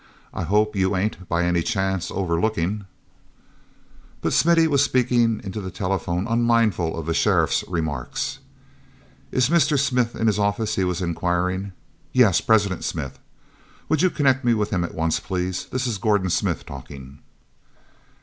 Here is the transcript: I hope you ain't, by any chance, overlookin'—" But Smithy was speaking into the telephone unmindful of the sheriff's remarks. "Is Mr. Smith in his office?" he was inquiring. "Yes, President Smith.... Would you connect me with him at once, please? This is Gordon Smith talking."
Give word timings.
I 0.33 0.41
hope 0.45 0.75
you 0.75 0.95
ain't, 0.95 1.29
by 1.29 1.43
any 1.43 1.61
chance, 1.61 2.09
overlookin'—" 2.09 2.85
But 4.21 4.33
Smithy 4.33 4.67
was 4.67 4.83
speaking 4.83 5.39
into 5.43 5.61
the 5.61 5.69
telephone 5.69 6.25
unmindful 6.25 6.97
of 6.97 7.05
the 7.05 7.13
sheriff's 7.13 7.63
remarks. 7.67 8.39
"Is 9.31 9.49
Mr. 9.49 9.77
Smith 9.77 10.15
in 10.15 10.25
his 10.25 10.39
office?" 10.39 10.73
he 10.73 10.83
was 10.83 11.03
inquiring. 11.03 11.73
"Yes, 12.13 12.41
President 12.41 12.83
Smith.... 12.83 13.19
Would 13.89 14.01
you 14.01 14.09
connect 14.09 14.43
me 14.43 14.55
with 14.55 14.71
him 14.71 14.83
at 14.83 14.95
once, 14.95 15.19
please? 15.19 15.65
This 15.65 15.85
is 15.85 15.99
Gordon 15.99 16.31
Smith 16.31 16.65
talking." 16.65 17.19